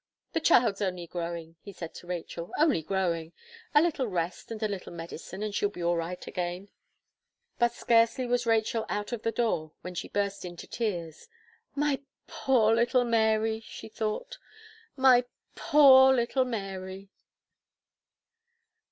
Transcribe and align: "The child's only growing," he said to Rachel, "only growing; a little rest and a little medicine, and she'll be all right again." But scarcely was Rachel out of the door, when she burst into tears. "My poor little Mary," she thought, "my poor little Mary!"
"The 0.33 0.39
child's 0.39 0.81
only 0.81 1.05
growing," 1.05 1.57
he 1.61 1.71
said 1.71 1.93
to 1.93 2.07
Rachel, 2.07 2.49
"only 2.57 2.81
growing; 2.81 3.33
a 3.75 3.83
little 3.83 4.07
rest 4.07 4.49
and 4.49 4.63
a 4.63 4.67
little 4.67 4.91
medicine, 4.91 5.43
and 5.43 5.53
she'll 5.53 5.69
be 5.69 5.83
all 5.83 5.95
right 5.95 6.25
again." 6.25 6.69
But 7.59 7.73
scarcely 7.73 8.25
was 8.25 8.47
Rachel 8.47 8.87
out 8.89 9.11
of 9.11 9.21
the 9.21 9.31
door, 9.31 9.73
when 9.81 9.93
she 9.93 10.07
burst 10.07 10.43
into 10.43 10.65
tears. 10.65 11.27
"My 11.75 12.01
poor 12.25 12.73
little 12.73 13.03
Mary," 13.05 13.59
she 13.59 13.89
thought, 13.89 14.39
"my 14.97 15.25
poor 15.53 16.11
little 16.15 16.45
Mary!" 16.45 17.11